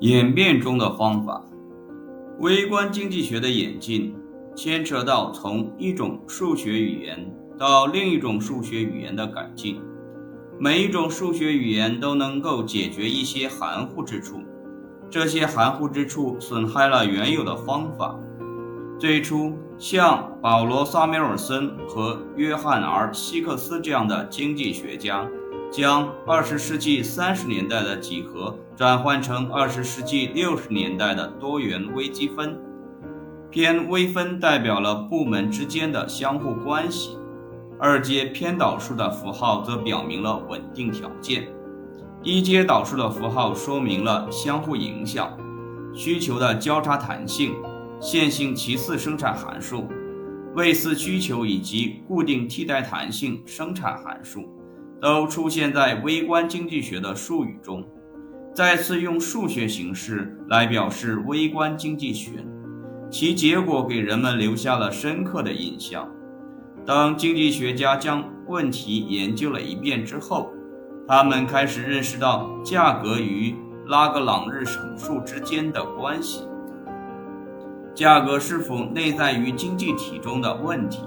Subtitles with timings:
[0.00, 1.42] 演变中的方法，
[2.38, 4.14] 微观经济学的演进
[4.54, 9.80] 牵扯到从一种数学语言到另一种数学语言的改进。
[10.58, 14.42] 每一种数学语言都能够解决一些含糊之处，
[15.08, 18.18] 这些含糊之处损害了原有的方法。
[18.98, 25.26] 最初，像保罗·萨缪尔森和约翰 ·R· 希克斯这样的经济学家。
[25.70, 32.58] 将二十世纪三十年代的几何转换成二十世纪六十年代的多元微积分。
[33.50, 37.16] 偏微分代表了部门之间的相互关系，
[37.78, 41.48] 二阶偏导数的符号则表明了稳定条件，
[42.22, 45.34] 一阶导数的符号说明了相互影响、
[45.94, 47.54] 需求的交叉弹性、
[48.00, 49.88] 线性齐次生产函数、
[50.54, 54.44] 位次需求以及固定替代弹性生产函数。
[55.00, 57.86] 都出现在微观经济学的术语中，
[58.54, 62.44] 再次用数学形式来表示微观经济学，
[63.10, 66.08] 其结果给人们留下了深刻的印象。
[66.84, 70.50] 当经济学家将问题研究了一遍之后，
[71.06, 73.54] 他们开始认识到价格与
[73.86, 76.44] 拉格朗日乘数之间的关系。
[77.94, 81.02] 价格是否内在于经济体中的问题，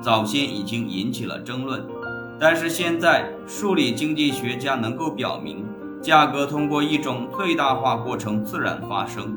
[0.00, 1.84] 早先已经引起了争论。
[2.40, 5.66] 但是现在，数理经济学家能够表明，
[6.00, 9.36] 价格通过一种最大化过程自然发生，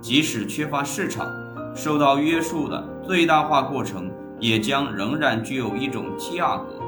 [0.00, 1.32] 即使缺乏市场
[1.74, 6.80] 受到约束的最大化过程，也将仍然具有一种价格。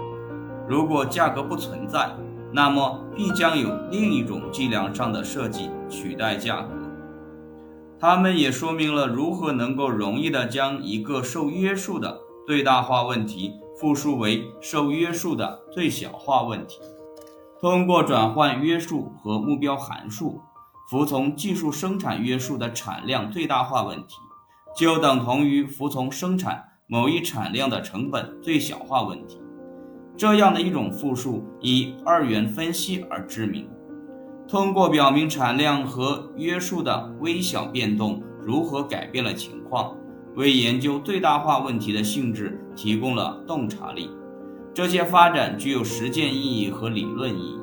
[0.68, 2.10] 如果价格不存在，
[2.52, 6.68] 那么必将有另一种计量上的设计取代价格。
[8.00, 12.18] 他们也说明了如何能够容易地将一个受约束的
[12.48, 13.52] 最大化问题。
[13.82, 16.78] 复数为受约束的最小化问题。
[17.60, 20.40] 通过转换约束和目标函数，
[20.88, 24.14] 服从技术生产约束的产量最大化问题，
[24.76, 29.40] 就等同于服从生产某一产量的成本最小化问题。
[30.16, 33.68] 这样的一种复数以二元分析而知名。
[34.46, 39.96] 通过表明产量和约束的微小变动如何改变了情况。
[40.34, 44.10] 为研究最大化问题的性质提供了洞察力。
[44.74, 47.60] 这些发展具有实践意义和理论意义。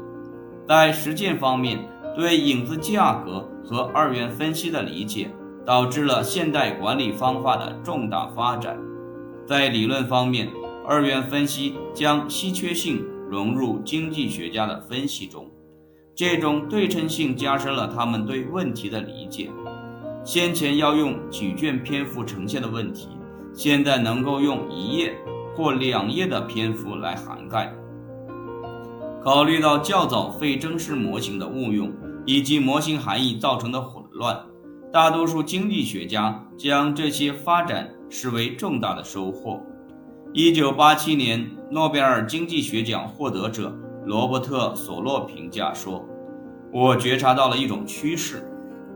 [0.68, 1.80] 在实践方面，
[2.16, 5.32] 对影子价格和二元分析的理解
[5.66, 8.78] 导致了现代管理方法的重大发展。
[9.48, 10.48] 在理论方面，
[10.88, 15.50] 二元分析将稀缺性融入经济学家的分析中，
[16.14, 19.50] 这种对称性加深了他们对问题的理解。
[20.24, 23.08] 先前要用几卷篇幅呈现的问题，
[23.62, 25.14] 现在能够用一页
[25.54, 27.70] 或两页的篇幅来涵盖。
[29.22, 31.92] 考虑到较早非正式模型的误用
[32.26, 34.40] 以及模型含义造成的混乱，
[34.94, 39.62] 大多数经济学家将这些发展视为重大的收获。
[40.32, 46.06] 一九八七年诺贝尔经济学奖获得者罗伯特·索洛评价说
[46.72, 48.42] ：“我觉察到了一种趋势。”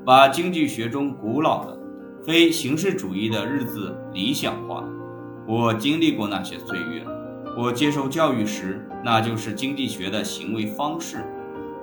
[0.05, 1.77] 把经济学中古老的、
[2.25, 4.83] 非形式主义的日子理想化。
[5.45, 7.05] 我经历过那些岁月。
[7.57, 11.17] 我接受教育时，那就是经济学的行为方式。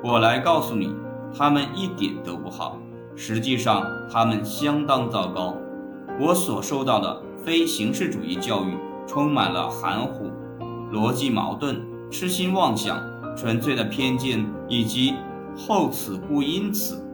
[0.02, 0.94] 我来告诉你，
[1.36, 2.78] 他们一点都不好。
[3.14, 5.54] 实际上，他们相当糟糕。
[6.18, 8.74] 我所受到的非形式主义教育
[9.06, 10.30] 充满了含糊、
[10.90, 12.98] 逻辑矛盾、痴心妄想、
[13.36, 15.14] 纯粹的偏见以及
[15.54, 17.04] 厚此故因此。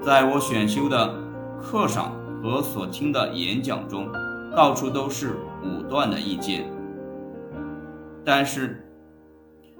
[0.00, 1.14] 在我选修的
[1.60, 2.12] 课上
[2.42, 4.10] 和所听的演讲中，
[4.56, 6.70] 到处都是武断的意见。
[8.24, 8.90] 但是，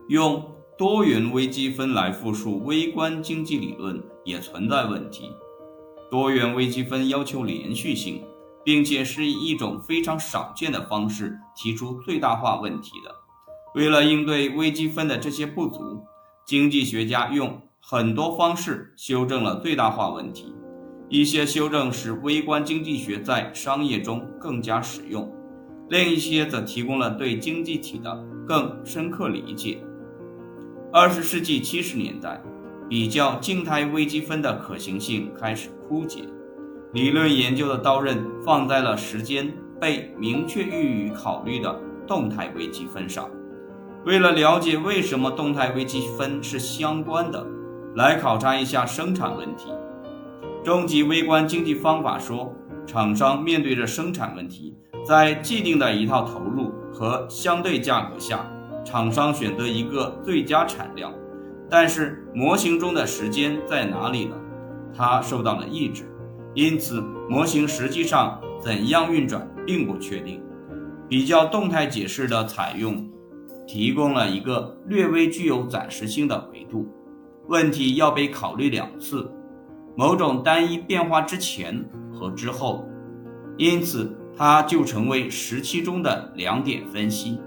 [0.09, 0.45] 用
[0.77, 5.31] 多元微积分来复述微观经济理论也存在问题。
[6.11, 8.23] 多元微积分要求连续性，
[8.65, 13.15] 并且是以一种非常少见的方式提出最大化问题的。
[13.75, 16.05] 为了应对微积分的这些不足，
[16.47, 17.61] 经济学家用。
[17.83, 20.55] 很多方式修正了最大化问题，
[21.11, 25.29] 一些修正使微观经济学在商业中更加实用，
[25.89, 29.83] 另一些则提供了对经济体的更深刻理解。
[30.93, 32.41] 二十世纪七十年代，
[32.89, 36.23] 比较静态微积分的可行性开始枯竭，
[36.93, 43.29] 理论研究的刀刃放在了时间被明确予以考虑的动态微积分上。
[44.05, 47.45] 为了了解为什么动态微积分是相关的。
[47.97, 49.73] 来考察一下生产问题。
[50.63, 52.55] 终极微观经济方法说，
[52.87, 54.77] 厂商面对着生产问题，
[55.07, 58.47] 在既定的一套投入和相对价格下，
[58.85, 61.11] 厂商选择一个最佳产量。
[61.71, 64.37] 但是模型中的时间在哪里呢？
[64.95, 66.05] 它受到了抑制，
[66.53, 70.43] 因此模型实际上怎样运转并不确定。
[71.09, 73.09] 比较动态解释的采用，
[73.67, 76.87] 提供了一个略微具有暂时性的维度，
[77.47, 79.31] 问题要被考虑两次，
[80.01, 82.89] 某种单一变化之前和之后，
[83.59, 87.39] 因此它就成为时期中的两点分析。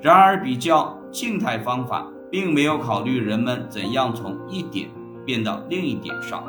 [0.00, 4.88] 然而，比较静态方法并没有考虑人们怎样从一点
[5.26, 6.42] 变到另一点上，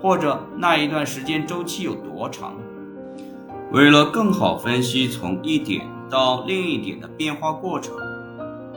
[0.00, 2.54] 或者那一段时间周期有多长。
[3.72, 7.96] 为了更好分析从一点到另一点的变化过程，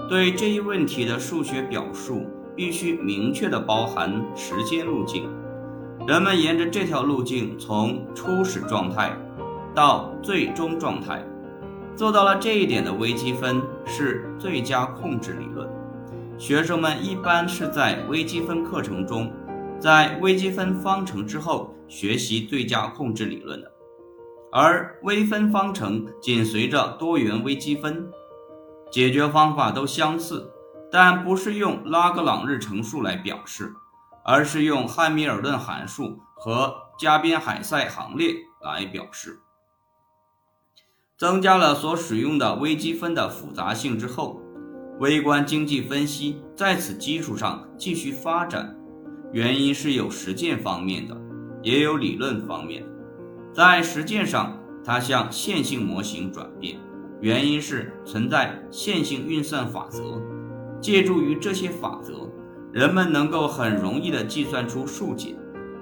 [0.09, 2.25] 对这一问题的数学表述
[2.55, 5.29] 必须明确地包含时间路径。
[6.05, 9.17] 人们沿着这条路径从初始状态
[9.73, 11.25] 到最终状态，
[11.95, 15.65] 做到了这一点的微积分是最佳控制理论。
[16.37, 19.31] 学生们一般是在微积分课程中，
[19.79, 23.71] 在微积分方程之后学习最佳控制理论的。
[24.51, 28.05] 而微分方程紧随着多元微积分，
[28.91, 30.51] 解决方法都相似，
[30.91, 33.73] 但不是用拉格朗日乘数来表示，
[34.23, 39.39] 而是用汉密尔顿函数和加边海塞行列来表示。
[41.17, 44.41] 增加了所使用的微积分的复杂性之后，
[44.99, 48.75] 微观经济分析在此基础上继续发展，
[49.31, 51.15] 原因是有实践方面的，
[51.61, 52.83] 也有理论方面。
[53.53, 56.79] 在实践上，它向线性模型转变，
[57.21, 60.21] 原因是存在线性运算法则。
[60.81, 62.29] 借助于这些法则，
[62.73, 65.35] 人们能够很容易地计算出数解。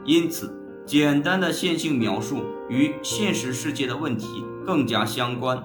[0.03, 0.53] 因此，
[0.85, 5.57] 简单的线性描述与现实世界的问题更加相关。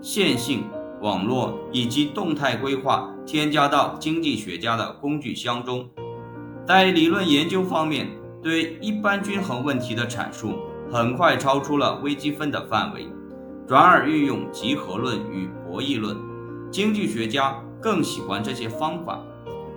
[0.00, 0.64] 线性、
[1.00, 5.88] 网络以及动态规划添加到经济学家的工具箱中。
[6.64, 8.08] 在理论研究方面，
[8.40, 10.54] 对一般均衡问题的阐述。
[10.90, 13.06] 很快超出了微积分的范围，
[13.66, 16.16] 转而运用集合论与博弈论。
[16.70, 19.22] 经济学家更喜欢这些方法，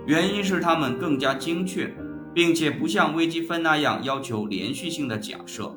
[0.06, 1.94] 原因是它们更加精确，
[2.34, 5.74] 并且不像微积分那样要求连续性的假设。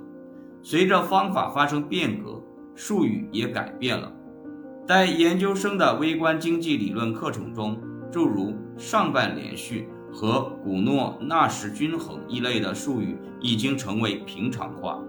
[0.64, 2.42] 随着方法发生变革，
[2.74, 4.12] 术语也改变了。
[4.88, 7.80] 在研究生的微观经济理论课程中，
[8.12, 15.00] 诸如上半连续和古诺纳什均衡一类的术语已经成为平常化。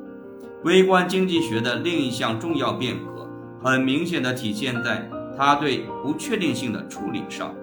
[0.64, 3.28] 微观经济学的另一项重要变革，
[3.62, 7.54] 很明显地体现在它对不确定性的处理上。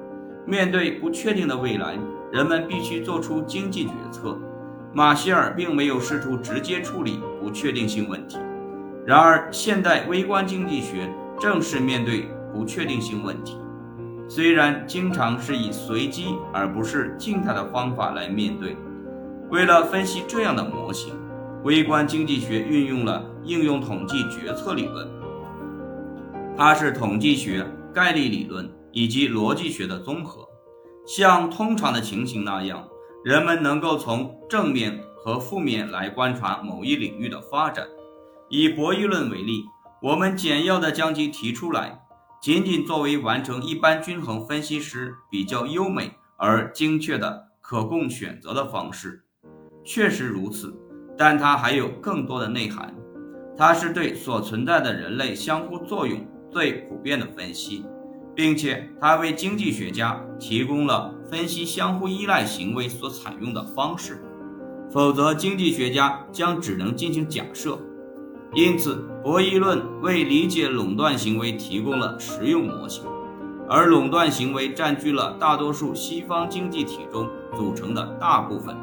[0.45, 1.97] 面对不确定的未来，
[2.31, 4.37] 人们必须做出经济决策。
[4.93, 8.37] 马歇尔并没有试图直接处理不确定性问题。
[9.05, 11.09] 然而，现代微观经济学
[11.39, 13.57] 正是面对不确定性问题，
[14.27, 18.77] 虽然经常是以随机而不是静态的方法来面对。
[19.49, 21.13] 为了分析这样的模型。
[21.63, 25.07] 微观经济学运用了应用统计决策理论，
[26.57, 30.47] 它是统计学、概率理论以及逻辑学的综合。
[31.05, 32.87] 像通常的情形那样，
[33.25, 37.85] 人们能够从正面和负面来观察某一领域的发展。
[38.49, 39.65] 以博弈论为例，
[40.01, 41.99] 我们简要的将其提出来，
[42.41, 49.25] 仅仅作为完成一般均衡分析时比较优美而精确的可供选择的方式。
[49.83, 50.79] 确实如此。
[51.15, 52.91] 但它还有更多的内涵，
[53.55, 57.85] 它是对所存在的人类相互作用最普遍的分析，
[58.35, 64.23] 并且他为经济学家提供了分析相互依赖行为所采用的方式。
[64.91, 67.77] 否则，经济学家将只能进行假设。
[68.53, 73.03] 因此，博弈论为理解垄断行为提供了实用模型，
[73.67, 78.75] 而垄断行为占据了大多数西方经济体中组成的大部分。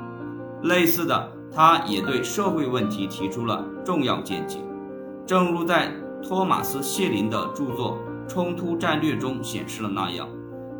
[0.62, 1.32] 类似的。
[1.52, 4.58] 他也对社会问题提出了重要见解，
[5.26, 5.92] 正如在
[6.22, 7.98] 托马斯·谢林的著作
[8.30, 10.28] 《冲突战略》中显示了那样。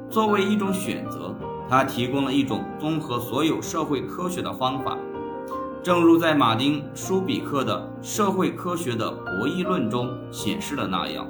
[0.08, 1.34] 作为一种选择，
[1.68, 4.96] 它提供了一种综合所有社会科学的方法，
[5.82, 11.26] 正如在马丁·舒比克的《社会科学的博弈论》中显示的那样。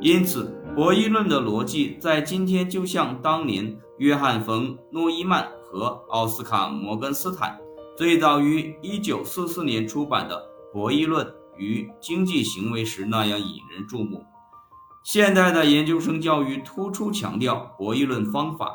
[0.00, 7.58] 因此，博弈论的逻辑在今天就像当年约翰·冯·诺依曼和奥斯卡·摩根斯坦。
[7.96, 10.36] 最早于1944年出版的
[10.72, 11.26] 《博弈论
[11.58, 14.24] 与经济行为》时那样引人注目。
[15.02, 18.70] 现代的研究生教育突出强调博弈论方法，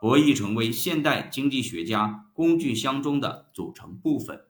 [0.00, 4.47] 博弈成为现代经济学家工具箱中的组成部分。